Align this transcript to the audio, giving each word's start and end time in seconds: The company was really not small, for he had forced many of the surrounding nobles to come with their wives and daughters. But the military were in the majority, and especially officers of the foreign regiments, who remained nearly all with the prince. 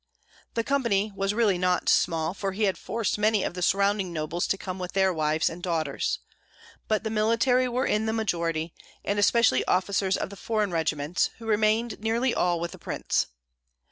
The 0.55 0.63
company 0.63 1.11
was 1.15 1.35
really 1.35 1.59
not 1.59 1.87
small, 1.87 2.33
for 2.33 2.53
he 2.53 2.63
had 2.63 2.75
forced 2.75 3.19
many 3.19 3.43
of 3.43 3.53
the 3.53 3.61
surrounding 3.61 4.11
nobles 4.11 4.47
to 4.47 4.57
come 4.57 4.79
with 4.79 4.93
their 4.93 5.13
wives 5.13 5.47
and 5.47 5.61
daughters. 5.61 6.17
But 6.87 7.03
the 7.03 7.11
military 7.11 7.69
were 7.69 7.85
in 7.85 8.07
the 8.07 8.11
majority, 8.11 8.73
and 9.05 9.19
especially 9.19 9.63
officers 9.65 10.17
of 10.17 10.31
the 10.31 10.35
foreign 10.35 10.71
regiments, 10.71 11.29
who 11.37 11.45
remained 11.45 11.99
nearly 11.99 12.33
all 12.33 12.59
with 12.59 12.71
the 12.71 12.79
prince. 12.79 13.27